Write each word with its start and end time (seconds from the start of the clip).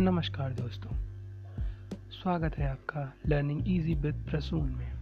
नमस्कार 0.00 0.52
दोस्तों, 0.52 0.90
स्वागत 2.10 2.58
है 2.58 2.70
आपका 2.70 3.12
लर्निंग 3.26 3.68
इजी 3.68 3.94
विद 3.94 4.14
प्रसून 4.30 4.68
में। 4.70 4.92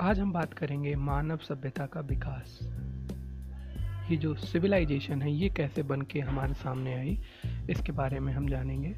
आज 0.00 0.20
हम 0.20 0.32
बात 0.32 0.54
करेंगे 0.54 0.94
मानव 0.94 1.36
सभ्यता 1.36 1.86
का 1.86 2.00
विकास। 2.00 2.58
ये 4.10 4.16
जो 4.16 4.34
सिविलाइजेशन 4.34 5.22
है, 5.22 5.32
ये 5.32 5.48
कैसे 5.48 5.82
बन 5.82 6.02
के 6.02 6.20
हमारे 6.20 6.54
सामने 6.54 6.94
आई, 6.94 7.18
इसके 7.70 7.92
बारे 7.92 8.20
में 8.20 8.32
हम 8.32 8.48
जानेंगे। 8.48 8.94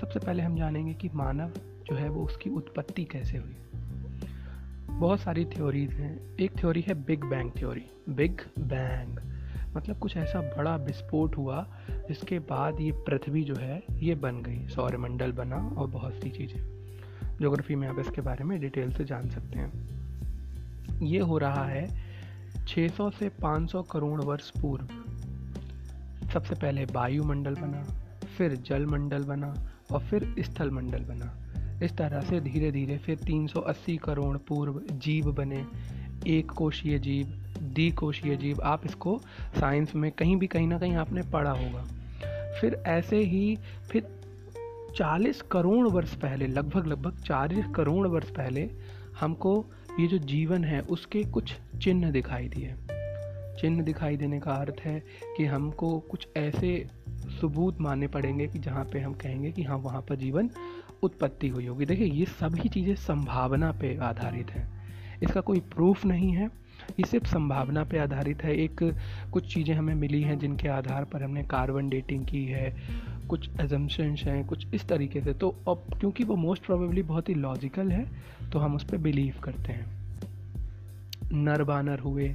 सबसे 0.00 0.18
पहले 0.18 0.42
हम 0.42 0.56
जानेंगे 0.56 0.94
कि 0.94 1.10
मानव 1.14 1.48
जो 1.58 1.94
है, 1.94 2.08
वो 2.08 2.24
उसकी 2.24 2.50
उत्पत्ति 2.50 3.04
कैसे 3.04 3.38
हुई। 3.38 3.56
बहुत 4.90 5.20
सारी 5.20 5.44
थ्योरीज 5.44 5.90
हैं। 5.90 6.36
एक 6.36 6.58
थ्योरी 6.58 6.80
है 6.80 6.94
big 6.94 7.24
bang 7.24 7.50
theory 7.58 7.84
big 8.08 8.40
bang 8.58 9.18
मतलब 9.76 9.98
कुछ 9.98 10.16
ऐसा 10.16 10.40
बड़ा 10.40 10.76
विस्फोट 10.76 11.36
हुआ 11.36 11.68
जिसके 12.08 12.38
बाद 12.38 12.80
ये 12.80 12.92
पृथ्वी 12.92 13.44
जो 13.44 13.54
है, 13.54 13.82
ये 13.92 14.14
बन 14.14 14.42
गई, 14.42 14.66
सौरमंडल 14.68 15.32
बना 15.32 15.56
और 15.56 15.86
बहुत 15.86 16.14
सी 16.14 16.30
चीज़ें। 16.30 16.78
जोग्राफी 17.40 17.74
में 17.74 17.88
आप 17.88 17.98
इसके 17.98 18.20
बारे 18.20 18.44
में 18.44 18.60
डिटेल 18.60 18.92
से 18.92 19.04
जान 19.04 19.30
सकते 19.30 19.58
हैं। 19.58 19.98
ये 21.02 21.18
हो 21.18 21.38
रहा 21.38 21.64
है 21.64 22.08
600 22.68 23.10
से 23.10 23.28
500 23.28 23.82
करोड़ 23.82 24.20
वर्ष 24.20 24.50
पूर्व। 24.50 24.88
सबसे 26.32 26.54
पहले 26.54 26.84
वायुमंडल 26.84 27.54
बना, 27.54 27.82
फिर 28.38 28.54
जल 28.54 28.86
मंडल 28.86 29.24
बना 29.24 29.70
और 29.92 30.00
फिर 30.00 30.34
स्थल 30.38 30.70
मंडल 30.70 30.98
बना। 30.98 31.38
इस 31.84 31.96
तरह 31.96 32.20
से 32.20 32.40
धीरे 32.40 32.72
धीरे 32.72 32.98
फिर 32.98 33.18
380 33.18 33.96
करोड़ 33.96 34.36
पूर्व 34.36 34.82
जीव 34.92 35.32
बने। 35.32 35.66
एक 36.26 36.50
कोशीय 36.50 36.98
जीव 36.98 37.26
द्विकोशीय 37.62 38.36
जीव, 38.36 38.60
आप 38.62 38.86
इसको 38.86 39.20
साइंस 39.60 39.94
में 39.94 40.12
कहीं 40.12 40.36
भी 40.36 40.46
कहीं 40.46 40.68
ना 40.68 40.78
कहीं 40.78 40.96
आपने 40.96 41.22
पढ़ा 41.22 41.50
होगा। 41.50 41.86
फिर 42.60 42.82
ऐसे 42.86 43.16
ही 43.16 43.58
फिर 43.90 44.18
40 44.96 45.42
करोड़ 45.42 45.88
वर्ष 45.88 46.14
पहले, 46.14 46.46
लगभग 46.46 46.86
लगभग 46.86 47.16
40 47.16 47.64
करोड़ 47.74 48.06
वर्ष 48.06 48.30
पहले 48.30 48.70
हमको 49.20 49.66
ये 50.00 50.06
जो 50.06 50.18
जीवन 50.18 50.64
है, 50.64 50.80
उसके 50.80 51.24
कुछ 51.24 51.56
चिन्ह 51.82 52.10
दिखाई 52.10 52.48
दिए। 52.48 52.74
चिन्ह 53.60 53.82
दिखाई 53.82 54.16
देने 54.16 54.40
का 54.40 54.52
अर्थ 54.52 54.80
है 54.80 55.02
कि 55.36 55.44
हमको 55.44 55.98
कुछ 55.98 56.28
ऐसे 56.36 56.86
सबूत 57.40 57.80
मानने 57.80 58.06
पड़ेंगे 58.06 58.46
कि 58.46 58.58
जहाँ 58.58 58.84
पे 58.84 59.00
हम 59.00 59.12
कहेंगे 59.12 59.52
कि 59.52 59.62
हाँ 59.62 59.76
वहाँ 59.76 60.02
पर 60.02 60.16
जीवन 60.16 60.50
उत्पत्ति 61.02 61.48
हुई 61.48 61.66
होगी। 61.66 61.86
देखिए, 61.86 62.06
ये 62.06 62.24
सभी 62.24 62.68
चीज़ें 62.68 62.94
संभावना 62.94 63.72
पे 63.72 63.96
आधारित 63.96 64.50
हैं। 64.50 64.78
इसका 65.22 65.40
कोई 65.40 65.60
प्रूफ 65.60 66.04
नहीं 66.04 66.32
है। 66.32 66.67
ये 66.90 67.06
सिर्फ़ 67.06 67.26
संभावना 67.26 67.84
पे 67.84 67.98
आधारित 67.98 68.42
है। 68.44 68.54
एक, 68.56 68.82
कुछ 69.32 69.52
चीज़ें 69.54 69.74
हमें 69.74 69.94
मिली 69.94 70.22
हैं 70.22 70.38
जिनके 70.38 70.68
आधार 70.68 71.04
पर 71.04 71.22
हमने 71.22 71.42
कार्बन 71.42 71.88
डेटिंग 71.88 72.24
की 72.26 72.44
है, 72.44 72.70
कुछ 73.28 73.48
एजम्पन्स 73.60 74.22
हैं, 74.22 74.44
कुछ 74.46 74.66
इस 74.74 74.86
तरीके 74.88 75.20
से। 75.20 75.34
तो 75.34 75.48
अब, 75.68 75.84
क्योंकि 76.00 76.24
वो 76.24 76.36
मोस्ट 76.36 76.64
प्रोबेबली 76.66 77.02
बहुत 77.02 77.28
ही 77.28 77.34
लॉजिकल 77.34 77.90
है 77.90 78.06
तो 78.50 78.58
हम 78.58 78.76
उस 78.76 78.84
पर 78.84 78.96
बिलीव 78.96 79.40
करते 79.44 79.72
हैं। 79.72 79.86
नर 81.32 81.62
बानर 81.62 81.98
हुए 81.98 82.34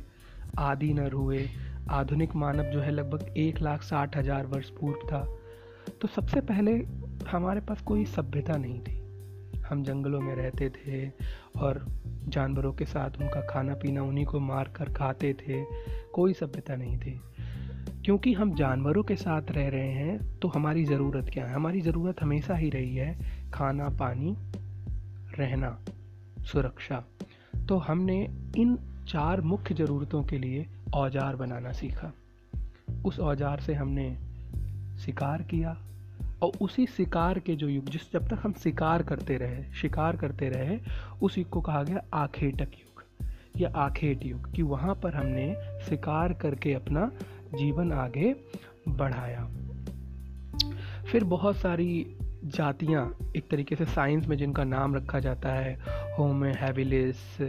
आदि 0.60 0.94
नर 0.94 1.12
हुए, 1.12 1.48
आधुनिक 1.90 2.36
मानव 2.36 2.64
जो 2.64 2.80
है 2.80 2.92
लगभग 2.92 3.34
एक 3.38 3.62
लाख 3.62 3.84
साठ 3.84 4.18
हज़ार 4.18 4.46
वर्ष 4.46 4.70
पूर्व 4.70 5.08
था। 5.08 5.26
तो 6.02 6.08
सबसे 6.08 6.42
पहले 6.42 6.72
हमारे 7.28 7.62
पास 7.62 7.82
कोई 7.82 8.06
सभ्यता 8.06 8.58
नहीं 8.58 8.80
थी। 8.80 9.02
हम 9.62 9.84
जंगलों 9.84 10.20
में 10.22 10.36
रहते 10.36 10.70
थे 10.70 11.08
और 11.60 11.86
जानवरों 12.28 12.74
के 12.74 12.86
साथ 12.86 13.12
उनका 13.22 13.42
खाना 13.42 13.74
पीना 13.74 14.04
उन्हीं 14.04 14.26
को 14.26 14.40
मार 14.40 14.74
कर 14.76 14.94
खाते 14.94 15.34
थे, 15.34 15.64
कोई 16.14 16.34
सभ्यता 16.34 16.76
नहीं 16.76 16.98
थी। 16.98 17.20
क्योंकि 18.06 18.34
हम 18.34 18.56
जानवरों 18.56 19.04
के 19.04 19.16
साथ 19.16 19.52
रह 19.52 19.68
रहे 19.70 19.92
हैं 19.92 20.40
तो 20.40 20.48
हमारी 20.48 20.84
ज़रूरत 20.86 21.30
क्या 21.34 21.46
है? 21.46 21.54
हमारी 21.54 21.82
ज़रूरत 21.82 22.22
हमेशा 22.22 22.56
ही 22.56 22.70
रही 22.70 22.96
है 22.96 23.18
खाना, 23.52 23.90
पानी, 23.90 24.36
रहना, 25.40 25.80
सुरक्षा। 26.40 27.04
तो 27.70 27.78
हमने 27.78 28.24
इन 28.58 28.78
चार 29.08 29.42
मुख्य 29.42 29.76
ज़रूरतों 29.76 30.24
के 30.24 30.40
लिए 30.40 30.66
औज़ार 30.94 31.36
बनाना 31.36 31.72
सीखा। 31.72 32.14
उस 33.06 33.20
औज़ार 33.20 33.60
से 33.60 33.74
हमने 33.74 34.18
शिकार 35.00 35.42
किया 35.42 35.78
और 36.44 36.52
उसी 36.62 36.86
शिकार 36.86 37.40
के 37.40 37.56
जो 37.56 37.68
युग, 37.68 37.90
जिस 37.90 38.14
जब 38.14 38.28
तक 38.28 38.40
हम 38.44 38.54
शिकार 38.54 39.04
करते 39.04 39.38
रहे, 39.38 39.74
शिकार 39.74 40.18
करते 40.18 40.50
रहे, 40.50 40.80
उस 41.22 41.38
युग 41.38 41.50
को 41.50 41.62
कहा 41.62 41.84
गया 41.84 42.04
आखेटक 42.14 42.68
युग, 42.72 43.04
या 43.62 43.72
आखेट 43.76 44.26
युग, 44.26 44.52
कि 44.52 44.62
वहाँ 44.62 44.96
पर 44.96 45.14
हमने 45.14 45.56
शिकार 45.90 46.34
करके 46.34 46.74
अपना 46.74 47.12
जीवन 47.56 47.92
आगे 47.92 48.36
बढ़ाया। 48.88 49.50
फिर 51.12 51.24
बहुत 51.24 51.58
सारी 51.58 52.18
जातियाँ, 52.46 53.18
एक 53.36 53.48
तरीके 53.52 53.76
से 53.76 53.86
साइंस 53.86 54.28
में 54.28 54.38
जिनका 54.38 54.64
नाम 54.64 54.96
रखा 54.96 55.20
जाता 55.20 55.50
है 55.50 55.80
homo 56.20 56.46
habilis 56.46 57.42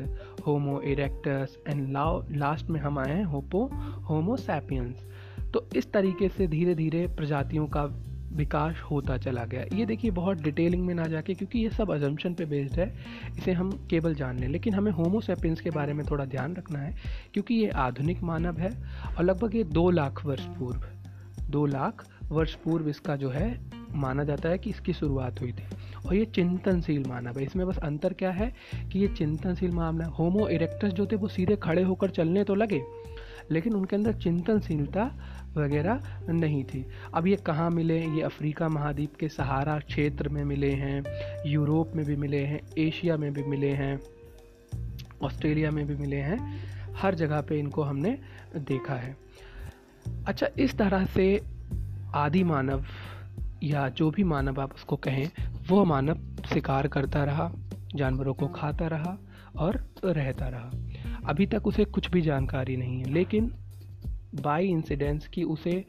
homo 0.46 0.80
erectus 0.80 1.58
and 1.68 1.92
लाओ 1.92 2.24
लास्ट 2.30 2.66
में 2.66 2.80
हम 2.80 2.98
आए 2.98 3.12
हैं 3.12 3.24
होपो 3.24 3.70
होमो 4.08 4.36
सैपियंस 4.36 5.06
तो 5.54 5.68
इस 5.76 5.92
तरीके 5.92 6.28
से 6.28 6.46
धीरे 6.46 6.74
धीरे 6.74 7.06
प्रजातियों 7.06 7.66
का 7.66 8.10
विकास 8.34 8.80
होता 8.90 9.16
चला 9.16 9.44
गया। 9.44 9.76
ये 9.76 9.86
देखिए, 9.86 10.10
बहुत 10.10 10.40
डिटेलिंग 10.40 10.86
में 10.86 10.94
ना 10.94 11.04
जाके, 11.04 11.34
क्योंकि 11.34 11.58
ये 11.58 11.70
सब 11.70 11.90
अजम्पन 11.90 12.34
पे 12.34 12.44
बेस्ड 12.44 12.80
है, 12.80 12.94
इसे 13.38 13.52
हम 13.52 13.86
केवल 13.90 14.14
जान 14.14 14.38
लें। 14.38 14.48
लेकिन 14.48 14.74
हमें 14.74 14.92
होमोसेपिन्स 14.92 15.60
के 15.60 15.70
बारे 15.70 15.92
में 15.92 16.06
थोड़ा 16.10 16.24
ध्यान 16.24 16.56
रखना 16.56 16.78
है, 16.78 16.94
क्योंकि 17.32 17.54
ये 17.54 17.68
आधुनिक 17.68 18.22
मानव 18.22 18.58
है, 18.58 18.70
और 19.18 19.24
लगभग 19.24 19.56
ये 19.56 19.64
दो 19.64 19.90
लाख 19.90 20.26
वर्ष 20.26 20.44
पूर्व, 20.44 20.84
दो 21.50 21.66
लाख 21.66 22.06
वर्ष 22.28 22.54
पूर्व 22.54 22.88
इसका 22.88 23.16
जो 23.16 23.30
है, 23.30 23.60
माना 23.94 24.24
जाता 24.24 24.48
है 24.48 24.58
कि 24.58 24.70
इसकी 24.70 24.92
शुरुआत 24.92 25.40
हुई 25.40 25.52
थी। 25.52 25.64
और 26.06 26.14
ये 26.14 26.24
चिंतनशील 26.24 27.04
मानव 27.08 27.38
है। 27.38 27.44
इसमें 27.44 27.66
बस 27.66 27.78
अंतर 27.78 28.12
क्या 28.12 28.30
है 28.30 28.54
कि 28.92 28.98
ये 28.98 29.08
चिंतनशील 29.08 29.70
मामला 29.70 30.06
होमो 30.06 30.48
इरेक्टस 30.48 30.88
जो 30.88 31.06
थे, 31.06 31.16
वो 31.16 31.28
सीधे 31.28 31.56
खड़े 31.56 31.82
होकर 31.82 32.10
चलने 32.10 32.44
तो 32.44 32.54
लगे 32.54 32.82
लेकिन 33.50 33.74
उनके 33.74 33.96
अंदर 33.96 34.12
चिंतनशीलता 34.12 35.10
वगैरह 35.56 36.22
नहीं 36.28 36.64
थी। 36.64 36.86
अब 37.14 37.26
ये 37.26 37.36
कहाँ 37.36 37.70
मिले? 37.70 38.06
ये 38.06 38.20
अफ्रीका 38.20 38.68
महाद्वीप 38.68 39.14
के 39.20 39.28
सहारा 39.28 39.78
क्षेत्र 39.78 40.28
में 40.28 40.44
मिले 40.44 40.70
हैं, 40.70 41.04
यूरोप 41.46 41.92
में 41.96 42.06
भी 42.06 42.16
मिले 42.16 42.44
हैं, 42.44 42.60
एशिया 42.78 43.16
में 43.16 43.32
भी 43.32 43.42
मिले 43.42 43.70
हैं, 43.70 44.00
ऑस्ट्रेलिया 45.22 45.70
में 45.70 45.86
भी 45.86 45.94
मिले 45.94 46.16
हैं। 46.16 46.64
हर 46.94 47.14
जगह 47.14 47.40
पे 47.40 47.58
इनको 47.58 47.82
हमने 47.82 48.18
देखा 48.56 48.94
है। 48.94 49.16
अच्छा 50.26 50.48
इस 50.58 50.78
तरह 50.78 51.06
से 51.06 51.40
आदि 52.14 52.44
मानव 52.44 52.84
या 53.62 53.88
जो 53.88 54.10
भी 54.10 54.24
मानव 54.24 54.60
आप 54.60 54.74
उसको 54.74 54.96
कहें, 54.96 55.30
वो 55.68 55.84
मानव 55.84 56.18
शिकार 56.54 56.88
करता 56.88 57.24
रहा, 57.24 57.52
जानवरों 57.94 58.34
को 58.34 58.46
खाता 58.48 58.86
रहा 58.86 59.18
और 59.58 59.86
रहता 60.04 60.48
रहा। 60.48 60.70
अभी 61.26 61.46
तक 61.46 61.66
उसे 61.66 61.84
कुछ 61.84 62.10
भी 62.10 62.20
जानकारी 62.20 62.76
नहीं 62.76 62.98
है, 62.98 63.12
लेकिन 63.12 63.54
बाई 64.34 64.68
इंसिडेंस 64.68 65.28
कि 65.28 65.42
उसे 65.42 65.84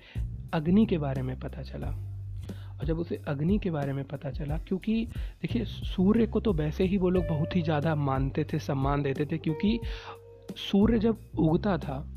अग्नि 0.54 0.86
के 0.86 0.98
बारे 0.98 1.22
में 1.22 1.40
पता 1.40 1.62
चला। 1.62 1.88
और 2.80 2.86
जब 2.86 3.00
उसे 3.00 3.22
अग्नि 3.28 3.60
के 3.60 3.72
बारे 3.72 3.94
में 3.94 4.04
पता 4.04 4.32
चला, 4.32 4.58
क्योंकि 4.58 5.06
देखिए, 5.42 5.66
सूर्य 5.66 6.28
को 6.28 6.40
तो 6.40 6.54
वैसे 6.54 6.84
ही 6.84 6.98
वो 6.98 7.10
लोग 7.10 7.28
बहुत 7.28 7.56
ही 7.56 7.62
ज़्यादा 7.62 7.96
मानते 7.96 8.44
थे, 8.44 8.60
सम्मान 8.60 9.02
देते 9.02 9.26
थे, 9.26 9.38
क्योंकि 9.38 9.80
सूर्य 10.56 11.00
जब 11.00 11.18
उगता 11.40 11.78
था, 11.78 12.12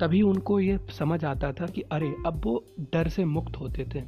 तभी 0.00 0.22
उनको 0.22 0.60
ये 0.60 0.78
समझ 0.98 1.24
आता 1.24 1.52
था 1.52 1.66
कि 1.66 1.80
अरे, 1.80 2.14
अब 2.26 2.40
वो 2.44 2.64
डर 2.92 3.08
से 3.08 3.24
मुक्त 3.24 3.56
होते 3.56 3.84
थे। 3.84 4.00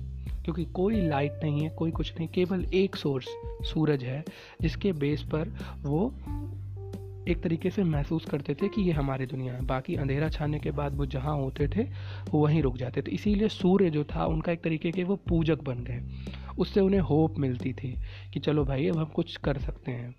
क्योंकि 0.44 0.64
कोई 0.64 1.00
लाइट 1.08 1.32
नहीं 1.42 1.60
है, 1.60 1.70
कोई 1.70 1.90
कुछ 1.90 2.18
नहीं, 2.18 2.28
केवल 2.28 2.64
एक 2.74 2.96
सोर्स 2.96 3.26
सूरज 3.62 4.04
है, 4.04 4.24
जिसके 4.62 4.92
बेस 4.92 5.22
पर 5.22 5.48
वो 5.82 6.14
एक 7.28 7.42
तरीके 7.42 7.70
से 7.70 7.84
महसूस 7.84 8.24
करते 8.24 8.54
थे 8.54 8.68
कि 8.68 8.82
ये 8.82 8.92
हमारी 8.92 9.26
दुनिया 9.26 9.54
है। 9.54 9.64
बाकी 9.64 9.94
अंधेरा 9.94 10.28
छाने 10.28 10.58
के 10.58 10.70
बाद 10.70 10.94
वो 10.94 11.06
जहाँ 11.06 11.36
होते 11.36 11.68
थे, 11.68 11.82
वो 12.30 12.42
वहीं 12.42 12.62
रुक 12.62 12.76
जाते 12.76 13.02
थे। 13.02 13.10
इसीलिए 13.10 13.48
सूर्य 13.48 13.90
जो 13.90 14.04
था, 14.04 14.26
उनका 14.26 14.52
एक 14.52 14.62
तरीके 14.64 14.90
के 14.90 15.04
वो 15.04 15.16
पूजक 15.16 15.62
बन 15.62 15.78
गए। 15.78 16.02
उससे 16.58 16.80
उन्हें 16.80 17.00
होप 17.00 17.38
मिलती 17.38 17.72
थी 17.72 17.96
कि 18.34 18.40
चलो 18.40 18.64
भाई, 18.64 18.88
अब 18.88 18.96
हम 18.96 19.04
कुछ 19.04 19.36
कर 19.36 19.58
सकते 19.58 19.92
हैं। 19.92 20.14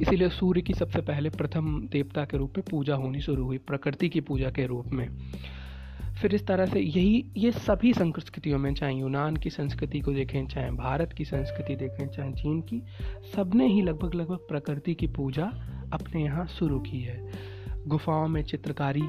इसीलिए 0.00 0.28
सूर्य 0.28 0.60
की 0.60 0.74
सबसे 0.74 1.00
पहले 1.00 1.30
प्रथम 1.30 1.88
देवता 1.88 2.24
के 2.24 2.36
रूप 2.36 2.52
में 2.56 2.64
पूजा 2.70 2.94
होनी 2.94 3.20
शुरू 3.20 3.44
हुई, 3.44 3.58
प्रकृति 3.58 4.08
की 4.08 4.20
पूजा 4.20 4.50
के 4.50 4.66
रूप 4.66 4.86
में। 4.86 5.08
फिर 6.20 6.34
इस 6.34 6.46
तरह 6.46 6.66
से 6.66 6.80
यही, 6.80 7.24
ये 7.36 7.50
सभी 7.52 7.92
संस्कृतियों 7.92 8.58
में, 8.58 8.74
चाहे 8.74 8.94
यूनान 8.94 9.36
की 9.36 9.50
संस्कृति 9.50 10.00
को 10.00 10.12
देखें, 10.12 10.46
चाहे 10.46 10.70
भारत 10.70 11.12
की 11.12 11.24
संस्कृति 11.24 11.76
देखें, 11.76 12.08
चाहे 12.08 12.32
चीन 12.32 12.60
की 12.60 12.82
सबने 13.36 13.66
ही 13.66 13.82
लगभग 13.82 14.14
लगभग 14.14 14.36
प्रकृति 14.36 14.94
की 14.94 15.06
पूजा 15.06 15.44
अपने 15.92 16.24
यहाँ 16.24 16.46
शुरू 16.46 16.78
की 16.80 17.00
है। 17.00 17.32
गुफाओं 17.86 18.28
में 18.28 18.42
चित्रकारी 18.42 19.02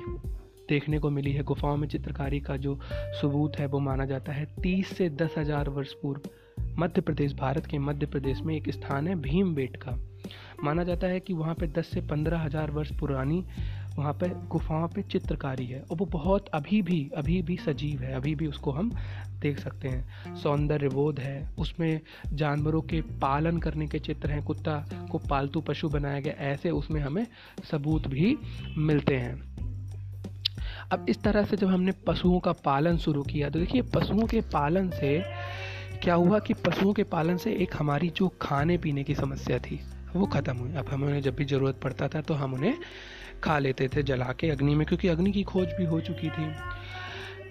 देखने 0.69 1.00
को 1.00 1.09
मिली 1.09 1.31
है। 1.31 1.44
गुफाओं 1.44 1.77
में 1.77 1.88
चित्रकारी 1.88 2.39
का 2.39 2.57
जो 2.57 2.80
सबूत 3.21 3.57
है, 3.57 3.65
वो 3.65 3.80
माना 3.80 4.06
जाता 4.06 4.31
है, 4.31 4.45
तीस 4.45 4.98
से 4.98 5.10
दस 5.10 5.36
हज़ार 5.38 5.69
वर्ष 5.69 5.94
पूर्व 5.94 6.21
मध्य 6.80 7.01
प्रदेश, 7.01 7.33
भारत 7.33 7.65
के 7.65 7.77
मध्य 7.77 8.06
प्रदेश 8.06 8.42
में 8.42 8.56
एक 8.56 8.69
स्थान 8.69 9.07
है 9.07 9.15
भीम 9.15 9.56
का। 9.57 10.00
माना 10.63 10.83
जाता 10.83 11.07
है 11.07 11.19
कि 11.19 11.33
वहाँ 11.33 11.56
पे 11.56 11.68
10 11.68 11.88
से 11.88 12.01
पंद्रह 12.01 12.39
हज़ार 12.39 12.71
वर्ष 12.71 12.92
पुरानी 12.92 13.44
वहाँ 13.98 14.14
पे 14.14 14.28
गुफाओं 14.48 14.88
पे 14.88 15.02
चित्रकारी 15.04 15.66
है 15.66 15.82
और 15.82 15.98
वो 15.98 16.06
बहुत 16.06 16.48
अभी 16.54 16.82
भी 16.82 17.00
अभी 17.18 17.42
भी 17.42 17.58
सजीव 17.58 18.02
है, 18.02 18.14
अभी 18.14 18.34
भी 18.36 18.48
उसको 18.48 18.72
हम 18.72 18.92
देख 19.42 19.60
सकते 19.60 19.88
हैं। 19.88 20.36
सौंदर्य 20.36 20.90
बोध 20.90 21.20
है, 21.20 21.50
उसमें 21.60 22.00
जानवरों 22.34 22.82
के 22.84 23.02
पालन 23.22 23.58
करने 23.58 23.88
के 23.88 24.00
चित्र 24.00 24.32
हैं, 24.32 24.44
कुत्ता 24.44 24.78
को 25.12 25.18
पालतू 25.20 25.62
पशु 25.62 25.90
बनाया 25.90 26.20
गया, 26.20 26.34
ऐसे 26.44 26.70
उसमें 26.72 27.02
हमें 27.02 27.26
सबूत 27.72 28.08
भी 28.08 28.38
मिलते 28.78 29.16
हैं। 29.16 29.36
अब 30.92 31.06
इस 31.10 31.22
तरह 31.24 31.46
से 31.46 31.58
जब 31.58 31.68
हमने 31.68 31.92
पशुओं 32.08 32.40
का 32.40 32.52
पालन 32.66 32.98
शुरू 32.98 33.24
किया 33.24 33.50
तो 33.50 33.60
देखिए 33.60 33.82
पशुओं 33.96 34.26
के 34.28 34.42
पालन 34.54 34.90
से 34.92 35.20
क्या 36.04 36.14
हुआ 36.16 36.40
कि 36.40 36.54
पशुओं 36.56 36.94
के 36.94 37.04
पालन 37.06 37.38
से 37.38 37.54
एक 37.56 37.76
हमारी 37.76 38.10
जो 38.10 38.28
खाने 38.42 38.78
पीने 38.78 39.04
की 39.04 39.16
समस्या 39.16 39.58
थी, 39.60 39.80
वो 40.16 40.26
ख़त्म 40.28 40.56
हुई। 40.58 40.74
अब 40.74 40.90
हमें 40.90 41.22
जब 41.22 41.36
भी 41.36 41.46
ज़रूरत 41.46 41.80
पड़ता 41.84 42.08
था 42.08 42.22
तो 42.22 42.34
हम 42.34 42.54
उन्हें 42.54 42.74
खा 43.44 43.60
लेते 43.60 43.88
थे 43.88 44.04
जला 44.04 44.34
के 44.39 44.50
अग्नि 44.50 44.75
में, 44.75 44.88
क्योंकि 44.88 45.07
अग्नि 45.07 45.31
की 45.31 45.44
खोज 45.44 45.68
भी 45.78 45.86
हो 45.86 46.01
चुकी 46.01 46.30
थी। 46.30 46.50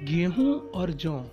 गेहूँ 0.03 0.71
और 0.71 0.91
जौ, 0.91 1.25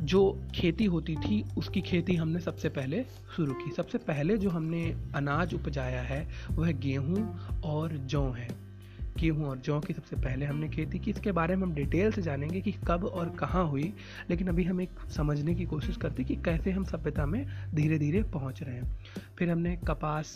जो 0.00 0.42
खेती 0.54 0.84
होती 0.84 1.16
थी, 1.16 1.44
उसकी 1.58 1.80
खेती 1.80 2.14
हमने 2.14 2.40
सबसे 2.40 2.68
पहले 2.68 3.04
शुरू 3.36 3.54
की। 3.54 3.70
सबसे 3.70 3.98
पहले 3.98 4.36
जो 4.36 4.50
हमने 4.50 4.96
अनाज 5.14 5.54
उपजाया 5.54 6.02
है, 6.02 6.28
वह 6.50 6.72
गेहूँ 6.72 7.40
और 7.64 7.92
जौ 7.92 8.30
है। 8.30 8.71
गेहूँ 9.18 9.46
और 9.46 9.58
जौ 9.58 9.78
की 9.80 9.92
सबसे 9.92 10.16
पहले 10.16 10.46
हमने 10.46 10.68
खेती 10.68 10.98
की 10.98 11.10
इसके 11.10 11.32
बारे 11.32 11.56
में 11.56 11.62
हम 11.62 11.72
डिटेल 11.74 12.12
से 12.12 12.22
जानेंगे 12.22 12.60
कि 12.60 12.72
कब 12.88 13.04
और 13.04 13.28
कहाँ 13.30 13.64
हुई, 13.68 13.92
लेकिन 14.30 14.48
अभी 14.48 14.64
हम 14.64 14.80
एक 14.80 14.90
समझने 15.10 15.54
की 15.54 15.64
कोशिश 15.64 15.96
करते 15.96 16.24
कि 16.24 16.36
कैसे 16.36 16.70
हम 16.70 16.84
सभ्यता 16.84 17.26
में 17.26 17.44
धीरे 17.74 17.98
धीरे 17.98 18.22
पहुँच 18.32 18.62
रहे 18.62 18.74
हैं। 18.74 18.96
फिर 19.38 19.50
हमने 19.50 19.76
कपास 19.88 20.26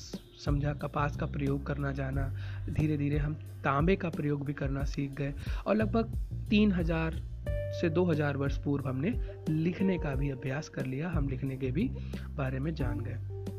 समझा, 0.45 0.73
कपास 0.75 1.17
का 1.17 1.27
प्रयोग 1.27 1.67
करना 1.67 1.93
जाना 1.93 2.29
धीरे 2.71 2.97
धीरे 2.97 3.19
हम 3.19 3.35
तांबे 3.65 3.97
का 3.97 4.09
प्रयोग 4.11 4.45
भी 4.47 4.53
करना 4.53 4.85
सीख 4.85 5.13
गए, 5.13 5.35
और 5.67 5.77
लगभग 5.77 6.13
तीन 6.51 6.73
हज़ार 6.73 7.23
से 7.81 7.89
दो 7.89 8.05
हज़ार 8.05 8.37
वर्ष 8.37 8.57
पूर्व 8.59 8.89
हमने 8.89 9.11
लिखने 9.49 9.99
का 9.99 10.15
भी 10.15 10.31
अभ्यास 10.31 10.69
कर 10.69 10.87
लिया, 10.87 11.11
हम 11.11 11.29
लिखने 11.29 11.57
के 11.57 11.71
भी 11.71 11.91
बारे 12.37 12.59
में 12.59 12.75
जान 12.75 13.01
गए। 13.01 13.55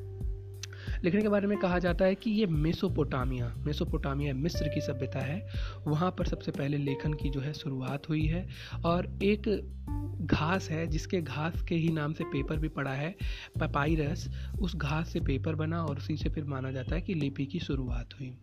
लिखने 1.03 1.21
के 1.21 1.27
बारे 1.27 1.47
में 1.47 1.57
कहा 1.57 1.79
जाता 1.79 2.05
है 2.05 2.15
कि 2.15 2.31
ये 2.31 2.45
मेसोपोटामिया 2.45 3.53
मेसोपोटामिया 3.57 4.33
मिस्र 4.33 4.67
की 4.67 4.81
सभ्यता 4.81 5.19
है। 5.19 5.47
वहाँ 5.87 6.11
पर 6.11 6.25
सबसे 6.25 6.51
पहले 6.51 6.77
लेखन 6.77 7.13
की 7.13 7.29
जो 7.29 7.39
है 7.39 7.53
शुरुआत 7.53 8.09
हुई 8.09 8.25
है 8.25 8.47
और 8.85 9.19
एक 9.23 9.73
घास 10.21 10.69
है 10.69 10.87
जिसके 10.87 11.21
घास 11.21 11.61
के 11.61 11.75
ही 11.75 11.89
नाम 11.89 12.13
से 12.13 12.23
पेपर 12.23 12.57
भी 12.57 12.67
पड़ा 12.67 12.91
है 12.91 13.15
पपाइरस 13.59 14.29
उस 14.61 14.75
घास 14.75 15.09
से 15.09 15.19
पेपर 15.19 15.55
बना 15.55 15.83
और 15.83 15.97
उसी 15.97 16.17
से 16.17 16.29
फिर 16.29 16.43
माना 16.43 16.71
जाता 16.71 16.95
है 16.95 17.01
कि 17.01 17.13
लिपि 17.13 17.45
की 17.45 17.59
शुरुआत 17.59 18.09
हुई। 18.19 18.37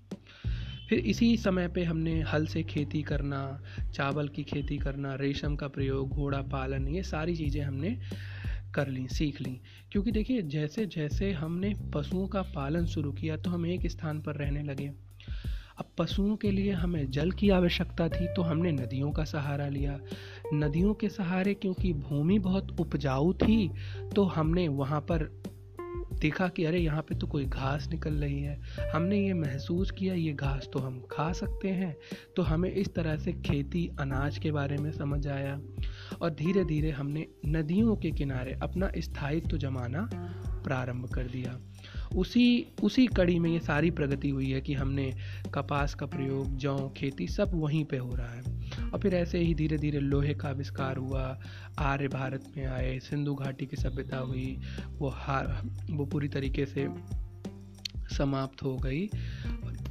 फिर 0.88 0.98
इसी 0.98 1.36
समय 1.36 1.68
पे 1.68 1.84
हमने 1.84 2.20
हल 2.22 2.46
से 2.46 2.62
खेती 2.62 3.02
करना, 3.02 3.60
चावल 3.92 4.28
की 4.28 4.42
खेती 4.42 4.78
करना, 4.78 5.14
रेशम 5.14 5.56
का 5.56 5.68
प्रयोग, 5.68 6.08
घोड़ा 6.08 6.42
पालन, 6.42 6.88
ये 6.88 7.02
सारी 7.02 7.36
चीज़ें 7.36 7.62
हमने 7.62 8.00
कर 8.74 8.88
ली, 8.88 9.06
सीख 9.08 9.40
ली। 9.40 9.60
क्योंकि 9.92 10.12
देखिए, 10.12 10.42
जैसे 10.42 10.86
जैसे 10.86 11.32
हमने 11.32 11.74
पशुओं 11.94 12.26
का 12.26 12.42
पालन 12.42 12.86
शुरू 12.86 13.12
किया 13.12 13.36
तो 13.36 13.50
हम 13.50 13.66
एक 13.66 13.86
स्थान 13.86 14.20
पर 14.20 14.34
रहने 14.34 14.62
लगे। 14.62 14.92
अब 15.78 15.84
पशुओं 15.98 16.36
के 16.36 16.50
लिए 16.50 16.72
हमें 16.72 17.10
जल 17.10 17.30
की 17.30 17.48
आवश्यकता 17.50 18.08
थी 18.08 18.26
तो 18.34 18.42
हमने 18.42 18.72
नदियों 18.72 19.12
का 19.12 19.24
सहारा 19.24 19.68
लिया। 19.68 19.98
नदियों 20.54 20.94
के 20.94 21.08
सहारे 21.08 21.54
क्योंकि 21.54 21.92
भूमि 21.92 22.38
बहुत 22.38 22.80
उपजाऊ 22.80 23.32
थी 23.32 23.70
तो 24.16 24.24
हमने 24.24 24.68
वहाँ 24.68 25.00
पर 25.00 25.42
देखा 26.14 26.48
कि 26.48 26.64
अरे, 26.64 26.78
यहाँ 26.78 27.02
पे 27.02 27.14
तो 27.14 27.26
कोई 27.26 27.44
घास 27.44 27.88
निकल 27.88 28.14
रही 28.14 28.42
है। 28.42 28.60
हमने 28.94 29.26
ये 29.26 29.34
महसूस 29.34 29.90
किया, 29.90 30.14
ये 30.14 30.32
घास 30.32 30.68
तो 30.72 30.78
हम 30.78 31.02
खा 31.10 31.32
सकते 31.32 31.68
हैं। 31.68 31.96
तो 32.36 32.42
हमें 32.42 32.70
इस 32.70 32.94
तरह 32.94 33.16
से 33.16 33.32
खेती, 33.32 33.90
अनाज 34.00 34.38
के 34.38 34.52
बारे 34.52 34.76
में 34.76 34.92
समझ 34.92 35.26
आया। 35.26 35.60
और 36.22 36.30
धीरे 36.30 36.64
धीरे 36.64 36.90
हमने 36.90 37.26
नदियों 37.46 37.96
के 37.96 38.10
किनारे 38.10 38.58
अपना 38.62 38.90
स्थायित्व 38.98 39.56
जमाना 39.56 40.08
प्रारंभ 40.64 41.08
कर 41.08 41.22
दिया। 41.22 41.60
उसी 42.16 42.66
उसी 42.82 43.06
कड़ी 43.06 43.38
में 43.38 43.50
ये 43.50 43.60
सारी 43.60 43.90
प्रगति 43.90 44.28
हुई 44.30 44.50
है 44.50 44.60
कि 44.60 44.74
हमने 44.74 45.14
कपास 45.54 45.94
का 45.94 46.06
प्रयोग, 46.06 46.56
जौ, 46.56 46.88
खेती 46.96 47.26
सब 47.26 47.50
वहीं 47.54 47.84
पे 47.84 47.98
हो 47.98 48.10
रहा 48.14 48.30
है। 48.30 48.42
और 48.90 49.00
फिर 49.00 49.14
ऐसे 49.14 49.38
ही 49.38 49.54
धीरे 49.54 49.78
धीरे 49.78 50.00
लोहे 50.00 50.34
का 50.34 50.48
आविष्कार 50.48 50.96
हुआ, 50.96 51.40
आर्य 51.78 52.08
भारत 52.08 52.44
में 52.56 52.66
आए, 52.66 52.98
सिंधु 52.98 53.34
घाटी 53.34 53.66
की 53.66 53.76
सभ्यता 53.76 54.16
हुई, 54.16 54.60
वो 54.88 55.08
हार, 55.08 55.62
वो 55.90 56.06
पूरी 56.06 56.28
तरीके 56.28 56.66
से 56.66 56.88
समाप्त 58.16 58.62
हो 58.62 58.76
गई। 58.76 59.08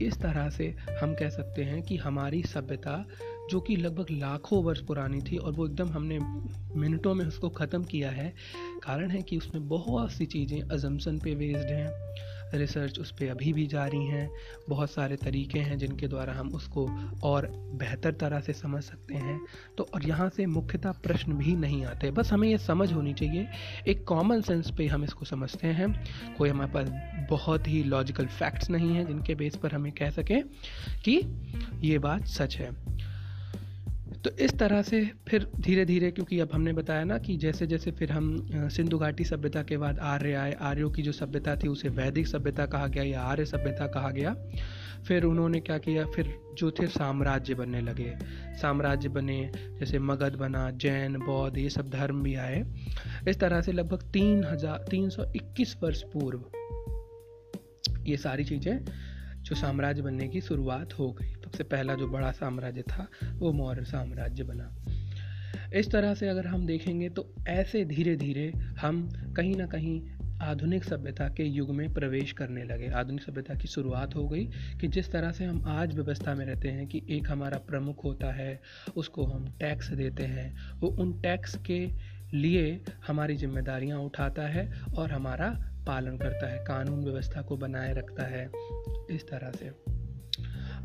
इस 0.01 0.17
तरह 0.21 0.49
से 0.49 0.75
हम 1.01 1.13
कह 1.13 1.29
सकते 1.29 1.63
हैं 1.63 1.81
कि 1.81 1.97
हमारी 1.97 2.43
सभ्यता 2.43 3.05
जो 3.53 3.59
कि 3.59 3.75
लगभग 3.75 4.11
लाखों 4.11 4.63
वर्ष 4.63 4.79
पुरानी 4.81 5.21
थी 5.21 5.37
और 5.37 5.51
वो 5.53 5.65
एकदम 5.67 5.89
हमने 5.89 6.19
मिनटों 6.79 7.13
में 7.13 7.25
उसको 7.25 7.49
ख़त्म 7.51 7.83
किया 7.83 8.11
है। 8.11 8.33
कारण 8.83 9.09
है 9.11 9.21
कि 9.21 9.37
उसमें 9.37 9.67
बहुत 9.67 10.11
सी 10.11 10.25
चीज़ें 10.25 10.61
अजम्सन 10.61 11.19
पे 11.19 11.35
बेस्ड 11.35 11.71
हैं 11.71 11.91
रिसर्च 12.53 12.99
उस 12.99 13.11
पर 13.11 13.27
अभी 13.27 13.51
भी 13.53 13.65
जारी 13.67 14.05
हैं, 14.05 14.29
बहुत 14.69 14.91
सारे 14.91 15.15
तरीके 15.15 15.59
हैं 15.59 15.77
जिनके 15.77 16.07
द्वारा 16.07 16.33
हम 16.33 16.49
उसको 16.49 16.85
और 17.23 17.47
बेहतर 17.75 18.11
तरह 18.13 18.39
से 18.39 18.53
समझ 18.53 18.83
सकते 18.83 19.15
हैं। 19.15 19.39
तो 19.77 19.87
और 19.93 20.05
यहाँ 20.07 20.29
से 20.29 20.45
मुख्यतः 20.45 20.91
प्रश्न 21.03 21.33
भी 21.33 21.55
नहीं 21.55 21.83
आते, 21.85 22.11
बस 22.11 22.31
हमें 22.31 22.47
ये 22.49 22.57
समझ 22.57 22.91
होनी 22.93 23.13
चाहिए। 23.13 23.47
एक 23.87 24.03
कॉमन 24.03 24.41
सेंस 24.41 24.71
पे 24.77 24.87
हम 24.87 25.03
इसको 25.03 25.25
समझते 25.25 25.67
हैं। 25.69 25.93
कोई 26.37 26.49
हमारे 26.49 26.71
पास 26.71 27.27
बहुत 27.29 27.67
ही 27.67 27.83
लॉजिकल 27.83 28.27
फैक्ट्स 28.33 28.69
नहीं 28.69 28.93
हैं 28.95 29.07
जिनके 29.07 29.35
बेस 29.35 29.55
पर 29.55 29.75
हमें 29.75 29.91
कह 29.91 30.09
सकें 30.09 30.41
कि 31.05 31.19
ये 31.83 31.99
बात 31.99 32.25
सच 32.27 32.57
है। 32.57 32.71
तो 34.23 34.29
इस 34.39 34.51
तरह 34.59 34.81
से 34.81 34.99
फिर 35.27 35.47
धीरे 35.59 35.83
धीरे 35.85 36.09
क्योंकि 36.11 36.39
अब 36.39 36.49
हमने 36.53 36.73
बताया 36.73 37.03
ना 37.03 37.17
कि 37.17 37.35
जैसे 37.37 37.65
जैसे 37.67 37.91
फिर 37.91 38.11
हम 38.11 38.69
सिंधु 38.69 38.97
घाटी 38.97 39.23
सभ्यता 39.23 39.63
के 39.63 39.77
बाद 39.77 39.99
आर्य 39.99 40.33
आए, 40.33 40.53
आर्यों 40.61 40.89
की 40.91 41.01
जो 41.01 41.11
सभ्यता 41.11 41.55
थी 41.55 41.67
उसे 41.67 41.89
वैदिक 41.89 42.27
सभ्यता 42.27 42.65
कहा 42.65 42.87
गया 42.87 43.03
या 43.03 43.21
आर्य 43.21 43.45
सभ्यता 43.45 43.87
कहा 43.87 44.11
गया, 44.11 44.35
फिर 45.07 45.23
उन्होंने 45.23 45.59
क्या 45.59 45.77
किया? 45.77 46.05
फिर 46.05 46.33
जो 46.57 46.71
थे 46.71 46.87
साम्राज्य 46.87 47.53
बनने 47.53 47.81
लगे। 47.81 48.13
साम्राज्य 48.61 49.09
बने, 49.09 49.51
जैसे 49.79 49.99
मगध 49.99 50.35
बना, 50.35 50.69
जैन, 50.71 51.17
बौद्ध, 51.17 51.57
ये 51.57 51.69
सब 51.69 51.89
धर्म 51.89 52.21
भी 52.23 52.35
आए। 52.35 52.63
इस 53.27 53.39
तरह 53.39 53.61
से 53.61 53.71
लगभग 53.71 54.11
तीन 54.13 54.43
हज़ार, 54.43 54.85
तीन 54.89 55.09
सौ 55.09 55.31
इक्कीस 55.35 55.75
वर्ष 55.83 56.03
पूर्व 56.13 56.43
ये 58.07 58.17
सारी 58.17 58.43
चीज़ें 58.43 58.85
जो 59.43 59.55
साम्राज्य 59.55 60.01
बनने 60.01 60.27
की 60.27 60.41
शुरुआत 60.41 60.99
हो 60.99 61.11
गई। 61.11 61.32
सबसे 61.53 61.63
पहला 61.63 61.95
जो 61.95 62.07
बड़ा 62.07 62.31
साम्राज्य 62.31 62.81
था, 62.81 63.07
वो 63.33 63.51
मौर्य 63.53 63.83
साम्राज्य 63.83 64.43
बना। 64.43 64.75
इस 65.75 65.91
तरह 65.91 66.13
से 66.13 66.27
अगर 66.27 66.47
हम 66.47 66.65
देखेंगे 66.65 67.09
तो 67.09 67.33
ऐसे 67.47 67.85
धीरे 67.85 68.15
धीरे 68.15 68.53
हम 68.81 69.09
कहीं 69.37 69.55
ना 69.55 69.65
कहीं 69.65 70.01
आधुनिक 70.41 70.83
सभ्यता 70.83 71.29
के 71.29 71.43
युग 71.43 71.69
में 71.69 71.93
प्रवेश 71.93 72.31
करने 72.31 72.63
लगे। 72.63 72.87
आधुनिक 72.87 73.21
सभ्यता 73.21 73.55
की 73.55 73.67
शुरुआत 73.67 74.15
हो 74.15 74.27
गई 74.27 74.45
कि 74.81 74.87
जिस 74.87 75.11
तरह 75.11 75.31
से 75.31 75.45
हम 75.45 75.63
आज 75.67 75.95
व्यवस्था 75.95 76.35
में 76.35 76.45
रहते 76.45 76.67
हैं 76.67 76.87
कि 76.87 77.01
एक 77.09 77.29
हमारा 77.29 77.57
प्रमुख 77.57 78.03
होता 78.03 78.31
है, 78.31 78.61
उसको 78.97 79.25
हम 79.25 79.45
टैक्स 79.59 79.89
देते 79.89 80.23
हैं। 80.23 80.73
वो 80.79 80.87
उन 80.87 81.21
टैक्स 81.21 81.57
के 81.57 81.89
लिए 82.33 82.83
हमारी 83.07 83.35
जिम्मेदारियाँ 83.35 83.99
उठाता 83.99 84.41
है 84.41 84.81
और 84.97 85.11
हमारा 85.11 85.75
पालन 85.87 86.17
करता 86.17 86.47
है, 86.47 86.57
कानून 86.57 87.03
व्यवस्था 87.03 87.41
को 87.41 87.57
बनाए 87.57 87.93
रखता 87.93 88.23
है। 88.23 88.51
इस 89.11 89.25
तरह 89.29 89.51
से। 89.51 89.92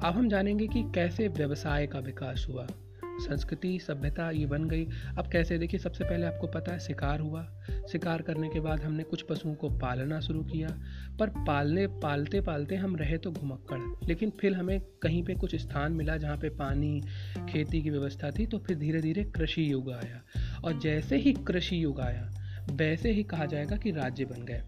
अब 0.05 0.15
हम 0.15 0.29
जानेंगे 0.29 0.67
कि 0.67 0.83
कैसे 0.95 1.29
व्यवसाय 1.29 1.87
का 1.87 1.99
विकास 1.99 2.47
हुआ। 2.51 2.67
संस्कृति, 3.05 3.79
सभ्यता 3.79 4.31
ये 4.31 4.47
बन 4.47 4.69
गई। 4.69 4.89
अब 5.19 5.29
कैसे? 5.33 5.59
देखिए, 5.59 5.81
सबसे 5.81 6.05
पहले 6.05 6.27
आपको 6.27 6.47
पता 6.47 6.73
है, 6.73 6.81
शिकार 6.81 7.21
हुआ। 7.21 7.61
शिकार 7.93 8.23
करने 8.23 8.49
के 8.49 8.61
बाद 8.61 8.81
हमने 8.81 9.03
कुछ 9.03 9.23
पशुओं 9.23 9.55
को 9.55 9.71
पालना 9.71 10.21
शुरू 10.21 10.43
किया। 10.43 10.81
पर 11.19 11.29
पालने, 11.29 11.87
पालते 11.87 12.41
पालते 12.41 12.77
हम 12.77 12.97
रहे 12.97 13.19
तो 13.19 13.31
घुमक्कड़। 13.31 14.09
लेकिन 14.09 14.33
फिर 14.41 14.55
हमें 14.55 14.81
कहीं 14.81 15.25
पे 15.25 15.35
कुछ 15.35 15.55
स्थान 15.55 15.93
मिला 15.93 16.17
जहाँ 16.17 16.37
पे 16.37 16.49
पानी, 16.49 17.03
खेती 17.49 17.83
की 17.83 17.91
व्यवस्था 17.91 18.31
थी 18.31 18.47
तो 18.47 18.59
फिर 18.59 18.79
धीरे 18.79 19.01
धीरे 19.01 19.25
कृषि 19.25 19.73
युग 19.73 19.91
आया। 19.93 20.23
और 20.65 20.79
जैसे 20.79 21.17
ही 21.17 21.33
कृषि 21.33 21.85
युग 21.85 22.01
आया, 22.01 22.31
वैसे 22.73 23.11
ही 23.11 23.23
कहा 23.23 23.47
जाएगा 23.47 23.77
कि 23.77 23.91
राज्य 23.91 24.25
बन 24.25 24.45
गए। 24.45 24.63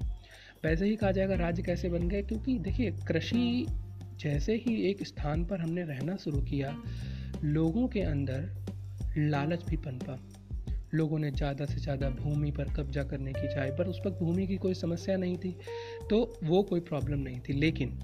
वैसे 0.64 0.87
ही 0.87 0.96
कहा 0.96 1.10
जाएगा 1.10 1.34
राज्य 1.34 1.62
कैसे 1.62 1.88
बन 1.88 2.08
गए? 2.08 2.22
क्योंकि 2.22 2.58
देखिए, 2.58 2.90
कृषि 2.90 3.66
जैसे 4.20 4.54
ही 4.56 4.74
एक 4.90 5.06
स्थान 5.06 5.44
पर 5.44 5.60
हमने 5.60 5.82
रहना 5.82 6.16
शुरू 6.16 6.40
किया, 6.40 6.76
लोगों 7.44 7.86
के 7.88 8.00
अंदर 8.00 9.18
लालच 9.18 9.64
भी 9.64 9.76
पनपा 9.76 10.18
लोगों 10.94 11.18
ने 11.18 11.30
ज़्यादा 11.30 11.66
से 11.66 11.80
ज़्यादा 11.80 12.08
भूमि 12.10 12.50
पर 12.50 12.72
कब्जा 12.76 13.02
करने 13.02 13.32
की 13.32 13.48
चाहे, 13.54 13.70
पर 13.70 13.86
उस 13.86 14.00
वक्त 14.06 14.18
भूमि 14.18 14.46
की 14.46 14.56
कोई 14.56 14.74
समस्या 14.74 15.16
नहीं 15.16 15.36
थी 15.36 15.56
तो 16.10 16.38
वो 16.44 16.62
कोई 16.62 16.80
प्रॉब्लम 16.80 17.18
नहीं 17.18 17.40
थी। 17.40 17.52
लेकिन 17.52 17.98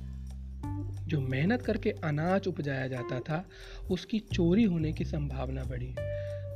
जो 1.08 1.20
मेहनत 1.20 1.62
करके 1.62 1.90
अनाज 1.90 2.46
उपजाया 2.48 2.86
जाता 2.88 3.20
था, 3.20 3.44
उसकी 3.90 4.18
चोरी 4.32 4.64
होने 4.64 4.92
की 4.92 5.04
संभावना 5.04 5.64
बढ़ी। 5.64 5.94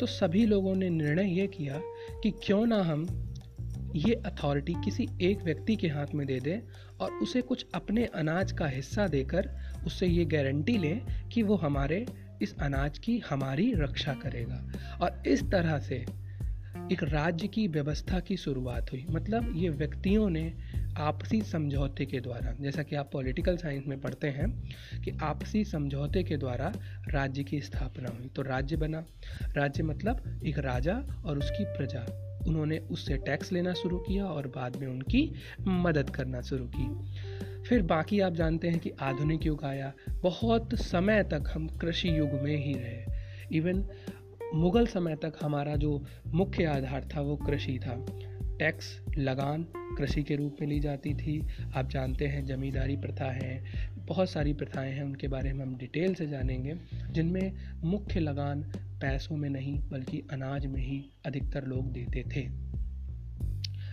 तो 0.01 0.07
सभी 0.07 0.45
लोगों 0.47 0.75
ने 0.75 0.91
निर्णय 0.91 1.39
ये 1.41 1.47
किया 1.47 1.81
कि 2.23 2.31
क्यों 2.45 2.67
ना 2.67 2.83
हम 2.83 3.07
ये 3.97 4.15
अथॉरिटी 4.15 4.73
किसी 4.73 5.09
एक 5.21 5.43
व्यक्ति 5.43 5.77
के 5.77 5.89
हाथ 5.89 6.07
में 6.15 6.27
दे 6.27 6.41
दे 6.41 6.63
और 7.01 7.13
उसे 7.13 7.41
कुछ 7.41 7.67
अपने 7.75 8.05
अनाज 8.07 8.53
का 8.53 8.67
हिस्सा 8.67 9.07
देकर 9.07 9.51
उससे 9.87 10.07
ये 10.07 10.25
गारंटी 10.25 10.79
लें 10.79 11.29
कि 11.29 11.43
वो 11.43 11.57
हमारे, 11.57 12.07
इस 12.43 12.57
अनाज 12.59 12.99
की 12.99 13.19
हमारी 13.19 13.73
रक्षा 13.75 14.15
करेगा। 14.15 14.73
और 15.01 15.23
इस 15.27 15.43
तरह 15.43 15.79
से 15.79 15.97
एक 16.93 17.03
राज्य 17.03 17.49
की 17.49 17.69
व्यवस्था 17.69 18.21
की 18.21 18.37
शुरुआत 18.37 18.93
हुई। 18.93 19.07
मतलब 19.11 19.53
ये 19.57 19.69
व्यक्तियों 19.69 20.31
ने 20.31 20.55
आपसी 20.99 21.43
समझौते 21.43 22.07
के 22.07 22.21
द्वारा, 22.21 22.57
जैसा 22.61 22.83
कि 22.83 22.97
आप 22.97 23.11
पॉलिटिकल 23.13 23.57
साइंस 23.57 23.85
में 23.87 24.01
पढ़ते 24.01 24.29
हैं 24.29 24.75
कि 25.03 25.19
आपसी 25.23 25.65
समझौते 25.65 26.23
के 26.23 26.37
द्वारा 26.37 26.73
राज्य 27.09 27.45
की 27.45 27.61
स्थापना 27.61 28.17
हुई। 28.19 28.29
तो 28.29 28.43
राज्य 28.43 28.77
बना। 28.77 29.05
राज्य 29.43 29.83
मतलब 29.83 30.41
एक 30.47 30.59
राजा 30.59 31.23
और 31.27 31.39
उसकी 31.39 31.65
प्रजा। 31.65 32.30
उन्होंने 32.49 32.79
उससे 32.79 33.17
टैक्स 33.17 33.53
लेना 33.53 33.73
शुरू 33.73 33.99
किया 33.99 34.25
और 34.25 34.47
बाद 34.47 34.77
में 34.77 34.89
उनकी 34.89 35.33
मदद 35.69 36.11
करना 36.11 36.41
शुरू 36.41 36.71
की। 36.77 37.13
फिर 37.69 37.83
बाकी 37.83 38.21
आप 38.21 38.33
जानते 38.33 38.69
हैं 38.69 38.79
कि 38.79 38.91
आधुनिक 38.91 39.47
युग 39.47 39.65
आया। 39.65 39.93
बहुत 40.23 40.75
समय 40.75 41.23
तक 41.23 41.45
हम 41.55 41.69
कृषि 41.69 42.19
युग 42.19 42.33
में 42.33 42.57
ही 42.57 42.73
रहे। 42.73 43.05
इवन 43.57 43.89
मुगल 44.55 44.87
समय 44.87 45.17
तक 45.17 45.33
हमारा 45.43 45.77
जो 45.77 46.05
मुख्य 46.27 46.65
आधार 46.65 47.09
था 47.17 47.21
वो 47.21 47.37
कृषि 47.37 47.81
था। 47.87 48.07
टैक्स 48.59 49.05
लगान 49.19 49.67
कृषि 49.77 50.23
के 50.23 50.37
रूप 50.37 50.57
में 50.61 50.69
ली 50.69 50.81
जाती 50.81 51.15
थी। 51.15 51.47
आप 51.77 51.89
जानते 51.89 52.27
हैं 52.27 52.47
जमींदारी 52.47 52.97
प्रथा 52.97 53.25
है। 53.25 53.65
बहुत 53.99 54.31
सारी 54.31 54.53
प्रथाएँ 54.53 54.93
हैं, 54.93 55.03
उनके 55.03 55.29
बारे 55.29 55.53
में 55.53 55.67
हम 55.67 55.77
डिटेल 55.77 56.15
से 56.15 56.27
जानेंगे, 56.27 56.75
जिनमें 57.11 57.53
मुख्य 57.85 58.21
लगान 58.21 58.73
पैसों 59.01 59.37
में 59.37 59.51
नहीं, 59.51 59.81
बल्कि 59.89 60.23
अनाज 60.33 60.67
में 60.67 60.83
ही 60.83 61.11
अधिकतर 61.27 61.65
लोग 61.65 61.93
देते 61.93 62.23
थे। 62.23 62.49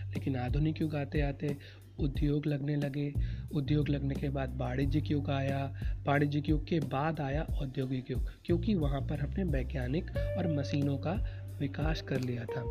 लेकिन 0.08 0.36
आधुनिक 0.36 0.80
युग 0.80 0.94
आते 0.94 1.20
आते 1.20 1.56
उद्योग 1.98 2.46
लगने 2.46 2.76
लगे। 2.76 3.14
उद्योग 3.52 3.88
लगने 3.88 4.14
के 4.14 4.28
बाद 4.28 4.56
वाणिज्यिक 4.56 5.10
युग 5.10 5.30
आया। 5.30 5.74
वाणिज्यिक 6.06 6.48
युग 6.48 6.66
के 6.66 6.80
बाद 6.80 7.20
आया 7.20 7.42
औद्योगिक 7.42 8.10
युग, 8.10 8.30
क्योंकि 8.44 8.74
वहाँ 8.74 9.00
पर 9.00 9.20
हमने 9.20 9.44
वैज्ञानिक 9.44 10.10
और 10.10 10.56
मशीनों 10.56 10.98
का 10.98 11.44
विकास 11.60 12.02
कर 12.02 12.20
लिया 12.20 12.44
था। 12.44 12.62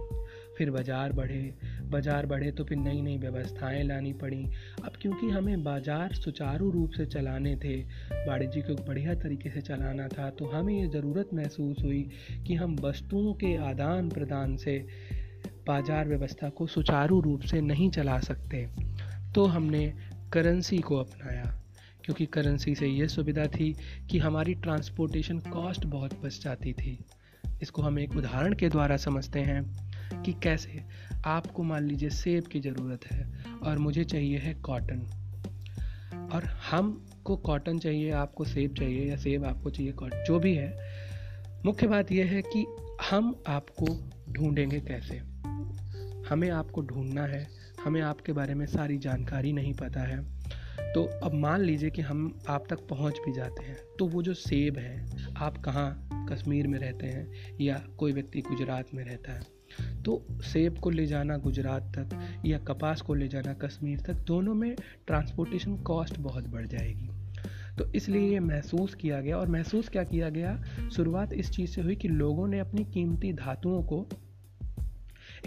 फिर 0.57 0.71
बाज़ार 0.71 1.11
बढ़े। 1.13 1.41
बाज़ार 1.83 2.25
बढ़े 2.25 2.51
तो 2.51 2.63
फिर 2.63 2.77
नई 2.77 3.01
नई 3.01 3.17
व्यवस्थाएँ 3.17 3.83
लानी 3.83 4.13
पड़ी। 4.13 4.43
अब 4.83 4.93
क्योंकि 5.01 5.29
हमें 5.29 5.63
बाज़ार 5.63 6.13
सुचारू 6.15 6.69
रूप 6.71 6.91
से 6.91 7.05
चलाने 7.07 7.55
थे, 7.55 7.75
वाणिज्य 8.27 8.61
को 8.61 8.75
बढ़िया 8.83 9.13
तरीके 9.15 9.49
से 9.49 9.61
चलाना 9.61 10.07
था 10.07 10.29
तो 10.29 10.45
हमें 10.45 10.73
ये 10.73 10.87
ज़रूरत 10.89 11.29
महसूस 11.33 11.83
हुई 11.83 12.01
कि 12.47 12.55
हम 12.55 12.75
वस्तुओं 12.81 13.33
के 13.33 13.55
आदान 13.65 14.09
प्रदान 14.09 14.55
से 14.57 14.77
बाज़ार 15.67 16.07
व्यवस्था 16.07 16.49
को 16.49 16.67
सुचारू 16.67 17.19
रूप 17.21 17.41
से 17.41 17.61
नहीं 17.61 17.89
चला 17.91 18.19
सकते 18.21 18.67
तो 19.35 19.45
हमने 19.45 19.85
करेंसी 20.33 20.77
को 20.79 20.97
अपनाया। 20.97 21.53
क्योंकि 22.05 22.25
करेंसी 22.25 22.73
से 22.75 22.87
ये 22.87 23.07
सुविधा 23.07 23.45
थी 23.49 23.73
कि 24.11 24.17
हमारी 24.17 24.53
ट्रांसपोर्टेशन 24.55 25.39
कॉस्ट 25.51 25.85
बहुत 25.85 26.13
बच 26.23 26.39
जाती 26.43 26.73
थी। 26.73 26.97
इसको 27.61 27.81
हम 27.81 27.99
एक 27.99 28.15
उदाहरण 28.17 28.53
के 28.53 28.69
द्वारा 28.69 28.97
समझते 28.97 29.39
हैं। 29.39 29.61
कि 30.15 30.33
कैसे? 30.33 30.83
आपको 31.25 31.63
मान 31.63 31.83
लीजिए 31.83 32.09
सेब 32.09 32.43
की 32.43 32.59
ज़रूरत 32.59 33.05
है 33.11 33.27
और 33.63 33.77
मुझे 33.77 34.03
चाहिए 34.03 34.37
है 34.37 34.53
कॉटन 34.53 34.99
और 36.33 36.43
हमको 36.43 37.35
कॉटन 37.37 37.79
चाहिए, 37.79 38.11
आपको 38.11 38.45
सेब 38.45 38.73
चाहिए 38.73 39.09
या 39.09 39.15
सेब 39.17 39.45
आपको 39.45 39.69
चाहिए 39.69 39.91
कॉटन 39.91 40.23
जो 40.27 40.39
भी 40.39 40.55
है, 40.55 40.73
मुख्य 41.65 41.87
बात 41.87 42.11
यह 42.11 42.25
है 42.25 42.41
कि 42.41 42.65
हम 43.09 43.35
आपको 43.47 43.85
ढूंढेंगे 44.33 44.79
कैसे? 44.79 45.17
हमें 46.29 46.49
आपको 46.49 46.81
ढूंढना 46.81 47.25
है, 47.25 47.47
हमें 47.83 48.01
आपके 48.01 48.33
बारे 48.33 48.53
में 48.53 48.65
सारी 48.65 48.97
जानकारी 48.97 49.53
नहीं 49.53 49.73
पता 49.73 50.01
है 50.01 50.37
तो 50.93 51.03
अब 51.23 51.33
मान 51.33 51.61
लीजिए 51.61 51.89
कि 51.89 52.01
हम 52.01 52.39
आप 52.49 52.65
तक 52.69 52.87
पहुँच 52.87 53.19
भी 53.25 53.33
जाते 53.33 53.63
हैं 53.65 53.77
तो 53.99 54.07
वो 54.07 54.21
जो 54.23 54.33
सेब 54.33 54.77
है, 54.77 55.07
आप 55.37 55.57
कहाँ 55.57 56.27
कश्मीर 56.31 56.67
में 56.67 56.79
रहते 56.79 57.05
हैं 57.05 57.57
या 57.61 57.83
कोई 57.97 58.13
व्यक्ति 58.13 58.41
गुजरात 58.41 58.93
में 58.93 59.03
रहता 59.03 59.31
है 59.31 59.56
तो 60.07 60.25
सेब 60.41 60.77
को 60.77 60.89
ले 60.89 61.05
जाना, 61.05 61.37
गुजरात 61.37 61.83
तक 61.97 62.09
या 62.45 62.57
कपास 62.57 63.01
को 63.01 63.13
ले 63.13 63.27
जाना, 63.27 63.53
कश्मीर 63.53 63.99
तक, 63.99 64.13
दोनों 64.13 64.53
में 64.53 64.75
ट्रांसपोर्टेशन 65.07 65.75
कॉस्ट 65.75 66.19
बहुत 66.19 66.47
बढ़ 66.47 66.67
जाएगी। 66.67 67.09
तो 67.77 67.91
इसलिए 67.95 68.31
ये 68.31 68.39
महसूस 68.39 68.95
किया 68.95 69.21
गया 69.21 69.37
और 69.37 69.47
महसूस 69.47 69.89
क्या 69.89 70.03
किया 70.03 70.29
गया? 70.29 70.63
शुरुआत 70.95 71.33
इस 71.33 71.51
चीज़ 71.51 71.71
से 71.71 71.81
हुई 71.81 71.95
कि 71.95 72.07
लोगों 72.07 72.47
ने 72.47 72.59
अपनी 72.59 72.83
कीमती 72.83 73.33
धातुओं 73.33 73.83
को 73.83 74.05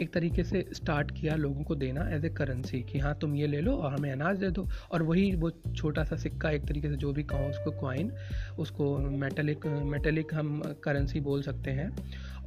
एक 0.01 0.13
तरीके 0.15 0.45
से 0.45 0.69
स्टार्ट 0.73 1.11
किया, 1.11 1.35
लोगों 1.35 1.63
को 1.63 1.75
देना 1.75 2.09
एज 2.11 2.25
ए 2.25 2.29
करेंसी 2.29 2.81
कि 2.83 2.99
हाँ 2.99 3.19
तुम 3.21 3.35
ये 3.37 3.47
ले 3.47 3.61
लो 3.61 3.73
और 3.73 3.95
हमें 3.95 4.13
अनाज 4.13 4.39
दे 4.39 4.51
दो। 4.51 4.69
और 4.93 5.03
वही 5.03 5.35
वो 5.35 5.51
छोटा 5.51 6.05
सा 6.05 6.17
सिक्का 6.17 6.51
एक 6.51 6.67
तरीके 6.67 6.89
से 6.89 6.97
जो 6.97 7.13
भी 7.13 7.23
कहो, 7.23 7.45
उसको 7.45 7.71
क्वाइन 7.71 8.13
उसको 8.59 8.99
मेटेलिक 8.99 9.67
मेटेलिक 9.67 10.35
हम 10.35 10.63
करेंसी 10.85 11.21
बोल 11.21 11.43
सकते 11.43 11.71
हैं। 11.71 11.91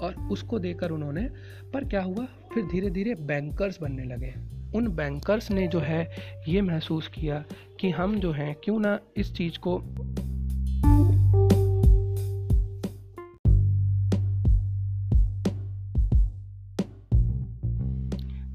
और 0.02 0.16
उसको 0.16 0.60
देकर 0.60 0.92
उन्होंने, 0.92 1.30
पर 1.74 1.86
क्या 1.86 2.02
हुआ? 2.02 2.26
फिर 2.26 2.66
धीरे 2.66 2.90
धीरे 2.90 3.16
बैंकर्स 3.16 3.82
बनने 3.82 4.04
लगे। 4.04 4.34
उन 4.76 4.88
बैंकर्स 4.88 5.52
ने 5.52 5.68
जो 5.68 5.80
है, 5.80 6.12
ये 6.48 6.62
महसूस 6.62 7.08
किया 7.08 7.44
कि 7.80 7.90
हम 7.90 8.20
जो 8.20 8.32
हैं, 8.32 8.56
क्यों 8.64 8.80
ना 8.80 9.00
इस 9.18 9.34
चीज़ 9.34 9.60
को 9.60 9.84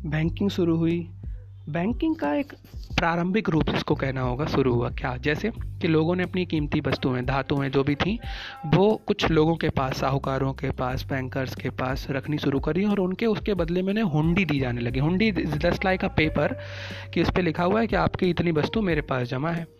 बैंकिंग 0.09 0.51
शुरू 0.51 0.77
हुई। 0.77 1.11
बैंकिंग 1.69 2.17
का 2.17 2.35
एक 2.35 2.53
प्रारंभिक 2.99 3.49
रूप 3.49 3.65
इसको 3.75 3.95
कहना 3.95 4.21
होगा, 4.21 4.47
शुरू 4.47 4.75
हुआ 4.75 4.91
क्या? 4.91 5.17
जैसे 5.17 5.51
कि 5.51 5.89
लोगों 5.89 6.17
ने 6.17 6.23
अपनी 6.23 6.47
कीमती 6.47 6.81
वस्तुएँ, 6.81 7.23
धातुएँ, 7.23 7.71
जो 7.71 7.85
भी 7.85 7.95
थी, 7.95 8.19
वो 8.67 9.01
कुछ 9.07 9.31
लोगों 9.31 9.57
के 9.57 9.69
पास, 9.69 9.97
साहूकारों 9.97 10.53
के 10.53 10.71
पास, 10.71 11.05
बैंकर्स 11.05 11.55
के 11.55 11.71
पास 11.71 12.07
रखनी 12.11 12.39
शुरू 12.39 12.61
करी 12.61 12.85
और 12.85 13.01
उनके 13.01 13.27
उसके 13.27 13.55
बदले 13.55 13.83
में 13.83 14.03
हुंडी 14.03 14.45
दी 14.45 14.61
जाने 14.61 14.81
लगी। 14.81 14.99
हुंडी 14.99 15.33
दस 15.33 15.81
लाइक 15.85 16.01
का 16.01 16.09
पेपर 16.09 16.59
कि 17.15 17.23
उस 17.23 17.31
पर 17.31 17.43
लिखा 17.43 17.65
हुआ 17.65 17.81
है 17.81 17.87
कि 17.87 17.97
आपकी 17.97 18.31
इतनी 18.31 18.53
वस्तु 18.53 18.83
मेरे 18.83 19.01
पास 19.01 19.29
जमा 19.29 19.51
है। 19.51 19.78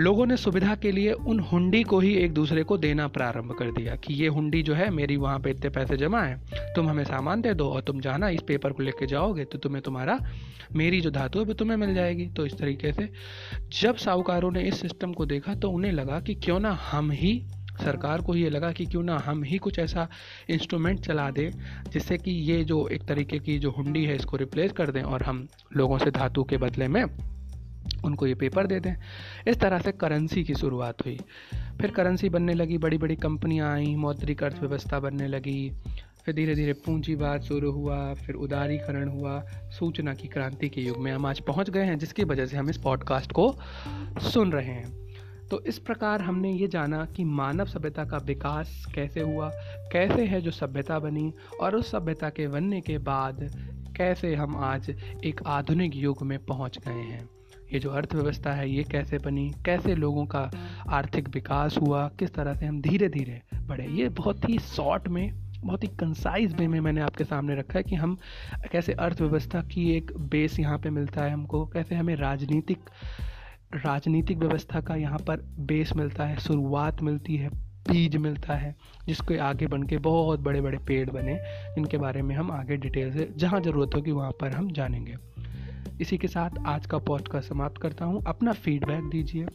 लोगों 0.00 0.24
ने 0.26 0.36
सुविधा 0.36 0.74
के 0.74 0.90
लिए 0.92 1.12
उन 1.12 1.40
हुंडी 1.40 1.82
को 1.82 1.98
ही 2.00 2.12
एक 2.16 2.32
दूसरे 2.34 2.62
को 2.64 2.76
देना 2.78 3.06
प्रारंभ 3.08 3.52
कर 3.52 3.70
दिया 3.70 3.96
कि 3.96 4.14
ये 4.14 4.28
हुंडी 4.28 4.62
जो 4.62 4.74
है 4.74 4.88
मेरी 4.90 5.16
वहाँ 5.16 5.38
पे 5.38 5.50
इतने 5.50 5.70
पैसे 5.70 5.96
जमा 5.96 6.22
है, 6.22 6.36
तुम 6.74 6.88
हमें 6.88 7.02
सामान 7.04 7.40
दे 7.40 7.52
दो 7.54 7.68
और 7.68 7.82
तुम 7.82 8.00
जाना, 8.00 8.28
इस 8.28 8.42
पेपर 8.48 8.72
को 8.72 8.82
लेके 8.82 9.06
जाओगे 9.06 9.44
तो 9.44 9.58
तुम्हें 9.58 9.82
तुम्हारा, 9.82 10.18
मेरी 10.76 11.00
जो 11.00 11.10
धातु 11.10 11.38
है 11.38 11.44
वो 11.44 11.54
तुम्हें 11.54 11.76
मिल 11.76 11.94
जाएगी। 11.94 12.26
तो 12.26 12.46
इस 12.46 12.56
तरीके 12.58 12.92
से 12.92 13.08
जब 13.80 13.96
साहूकारों 13.96 14.50
ने 14.50 14.62
इस 14.62 14.80
सिस्टम 14.80 15.12
को 15.12 15.26
देखा 15.26 15.54
तो 15.54 15.70
उन्हें 15.70 15.92
लगा 15.92 16.20
कि 16.20 16.34
क्यों 16.34 16.58
ना 16.60 16.72
हम 16.90 17.10
ही, 17.10 17.38
सरकार 17.80 18.20
को 18.20 18.34
ये 18.34 18.50
लगा 18.50 18.70
कि 18.72 18.86
क्यों 18.86 19.02
ना 19.02 19.16
हम 19.26 19.42
ही 19.44 19.58
कुछ 19.58 19.78
ऐसा 19.78 20.08
इंस्ट्रूमेंट 20.50 21.00
चला 21.00 21.30
दें, 21.30 21.50
जिससे 21.90 22.18
कि 22.18 22.30
ये 22.30 22.62
जो 22.64 22.86
एक 22.88 23.02
तरीके 23.02 23.38
की 23.38 23.58
जो 23.58 23.70
हुंडी 23.70 24.04
है 24.04 24.16
इसको 24.16 24.36
रिप्लेस 24.36 24.72
कर 24.72 24.90
दें 24.90 25.02
और 25.02 25.22
हम 25.22 25.46
लोगों 25.76 25.98
से 25.98 26.10
धातु 26.10 26.44
के 26.44 26.56
बदले 26.56 26.88
में 26.88 27.04
उनको 28.04 28.26
ये 28.26 28.34
पेपर 28.34 28.66
दे 28.66 28.80
दें। 28.80 28.94
इस 29.48 29.60
तरह 29.60 29.78
से 29.78 29.92
करेंसी 29.92 30.44
की 30.44 30.54
शुरुआत 30.54 31.06
हुई। 31.06 31.18
फिर 31.54 31.90
करेंसी 31.90 32.28
बनने 32.28 32.54
लगी 32.54 32.78
बड़ी 32.78 32.98
बड़ी 32.98 33.16
कंपनियाँ 33.16 33.72
आईं, 33.72 33.96
मौद्रिक 33.96 34.44
अर्थव्यवस्था 34.44 35.00
बनने 35.00 35.26
लगी। 35.26 35.72
फिर 36.24 36.34
धीरे 36.34 36.54
धीरे 36.54 36.72
पूंजीवाद 36.72 37.40
शुरू 37.40 37.72
हुआ, 37.72 38.14
फिर 38.14 38.34
उदारीकरण 38.34 39.08
हुआ, 39.08 39.44
सूचना 39.50 40.14
की 40.14 40.28
क्रांति 40.28 40.68
के 40.68 40.80
युग 40.80 40.98
में 40.98 41.12
हम 41.12 41.26
आज 41.26 41.40
पहुँच 41.40 41.70
गए 41.70 41.84
हैं, 41.84 41.98
जिसकी 41.98 42.24
वजह 42.24 42.46
से 42.46 42.56
हम 42.56 42.70
इस 42.70 42.76
पॉडकास्ट 42.76 43.32
को 43.32 43.58
सुन 44.20 44.52
रहे 44.52 44.66
हैं। 44.66 45.00
तो 45.50 45.60
इस 45.60 45.78
प्रकार 45.78 46.20
हमने 46.20 46.52
ये 46.52 46.68
जाना 46.68 47.04
कि 47.04 47.24
मानव 47.24 47.66
सभ्यता 47.66 48.04
का 48.04 48.16
विकास 48.16 48.86
कैसे 48.94 49.20
हुआ, 49.20 49.50
कैसे 49.92 50.26
है 50.26 50.40
जो 50.40 50.50
सभ्यता 50.50 50.98
बनी, 50.98 51.32
और 51.60 51.76
उस 51.76 51.90
सभ्यता 51.90 52.30
के 52.30 52.48
बनने 52.48 52.80
के 52.80 52.98
बाद 52.98 53.50
कैसे 53.96 54.34
हम 54.34 54.56
आज 54.56 54.90
एक 55.24 55.40
आधुनिक 55.46 55.96
युग 55.96 56.22
में 56.22 56.38
पहुँच 56.38 56.78
गए 56.78 56.92
हैं। 56.92 57.28
ये 57.72 57.78
जो 57.78 57.90
अर्थव्यवस्था 57.90 58.52
है, 58.52 58.70
ये 58.70 58.84
कैसे 58.84 59.18
बनी? 59.18 59.52
कैसे 59.64 59.94
लोगों 59.94 60.26
का 60.26 60.50
आर्थिक 60.88 61.28
विकास 61.28 61.76
हुआ? 61.76 62.08
किस 62.08 62.34
तरह 62.34 62.54
से 62.54 62.66
हम 62.66 62.80
धीरे 62.80 63.08
धीरे 63.08 63.42
बढ़े? 63.66 63.86
ये 63.86 64.08
बहुत 64.08 64.48
ही 64.48 64.58
शॉर्ट 64.58 65.08
में, 65.08 65.32
बहुत 65.64 65.82
ही 65.82 65.88
कंसाइज 65.88 66.54
वे 66.54 66.68
में 66.68 66.80
मैंने 66.80 67.00
आपके 67.00 67.24
सामने 67.24 67.54
रखा 67.54 67.78
है 67.78 67.82
कि 67.82 67.94
हम 67.94 68.18
कैसे 68.72 68.92
अर्थव्यवस्था 68.92 69.62
की 69.62 69.90
एक 69.96 70.12
बेस 70.18 70.60
यहाँ 70.60 70.78
पे 70.78 70.90
मिलता 70.90 71.24
है 71.24 71.30
हमको, 71.30 71.66
कैसे 71.66 71.94
हमें 71.94 72.16
राजनीतिक 72.16 72.78
राजनीतिक 73.74 74.38
व्यवस्था 74.38 74.80
का 74.80 74.94
यहाँ 74.94 75.18
पर 75.18 75.36
बेस 75.58 75.92
मिलता 75.96 76.24
है, 76.24 76.36
शुरुआत 76.36 77.02
मिलती 77.02 77.36
है, 77.36 77.48
बीज 77.90 78.16
मिलता 78.16 78.54
है, 78.54 78.76
जिसके 79.06 79.36
आगे 79.36 79.66
बन 79.66 79.82
के 79.82 79.96
बहुत 79.98 80.40
बड़े 80.40 80.60
बड़े 80.60 80.78
पेड़ 80.78 81.10
बने, 81.10 81.34
जिनके 81.74 81.96
बारे 81.96 82.22
में 82.22 82.34
हम 82.36 82.50
आगे 82.50 82.76
डिटेल 82.76 83.12
से 83.12 83.28
जहाँ 83.36 83.60
ज़रूरत 83.60 83.90
होगी 83.94 84.10
वहाँ 84.10 84.30
पर 84.30 84.52
हम 84.52 84.72
जानेंगे। 84.72 85.14
इसी 86.00 86.18
के 86.18 86.28
साथ 86.28 86.50
आज 86.66 86.86
का 86.86 86.98
पॉडकास्ट 86.98 87.48
समाप्त 87.48 87.82
करता 87.82 88.04
हूँ। 88.04 88.22
अपना 88.26 88.52
फीडबैक 88.52 89.04
दीजिए। 89.04 89.46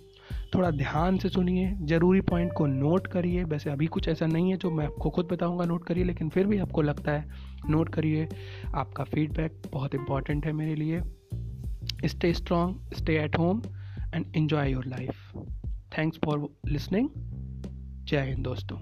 थोड़ा 0.55 0.71
ध्यान 0.71 1.17
से 1.17 1.29
सुनिए। 1.29 1.75
ज़रूरी 1.81 2.21
पॉइंट 2.21 2.53
को 2.53 2.65
नोट 2.65 3.07
करिए। 3.07 3.43
वैसे 3.43 3.69
अभी 3.69 3.87
कुछ 3.87 4.07
ऐसा 4.07 4.25
नहीं 4.25 4.51
है 4.51 4.57
जो 4.57 4.71
मैं 4.71 4.85
आपको 4.85 5.09
खुद 5.09 5.25
बताऊँगा 5.25 5.65
नोट 5.65 5.85
करिए, 5.85 6.03
लेकिन 6.03 6.29
फिर 6.29 6.47
भी 6.47 6.57
आपको 6.57 6.81
लगता 6.81 7.11
है 7.11 7.29
नोट 7.69 7.89
करिए। 7.89 8.27
आपका 8.75 9.03
फीडबैक 9.03 9.61
बहुत 9.71 9.95
इंपॉर्टेंट 9.95 10.45
है 10.45 10.51
मेरे 10.51 10.75
लिए। 10.75 11.01
Stay 12.05 12.33
strong 12.33 12.93
stay 12.93 13.17
at 13.17 13.37
home 13.37 13.61
and 14.13 14.25
enjoy 14.35 14.71
your 14.71 14.85
life 14.85 15.15
thanks 15.97 16.19
for 16.25 16.49
listening 16.65 17.09
Jai 18.05 18.21
Hind 18.21 18.43
दोस्तों। 18.43 18.77